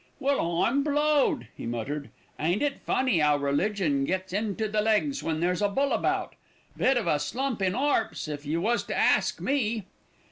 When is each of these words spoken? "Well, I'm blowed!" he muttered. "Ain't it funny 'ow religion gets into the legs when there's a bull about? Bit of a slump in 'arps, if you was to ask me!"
"Well, 0.19 0.63
I'm 0.63 0.81
blowed!" 0.81 1.45
he 1.55 1.67
muttered. 1.67 2.09
"Ain't 2.39 2.63
it 2.63 2.79
funny 2.81 3.21
'ow 3.21 3.37
religion 3.37 4.03
gets 4.03 4.33
into 4.33 4.67
the 4.67 4.81
legs 4.81 5.21
when 5.21 5.41
there's 5.41 5.61
a 5.61 5.69
bull 5.69 5.93
about? 5.93 6.33
Bit 6.75 6.97
of 6.97 7.05
a 7.05 7.19
slump 7.19 7.61
in 7.61 7.73
'arps, 7.75 8.27
if 8.27 8.43
you 8.43 8.61
was 8.61 8.83
to 8.85 8.95
ask 8.95 9.39
me!" 9.39 9.85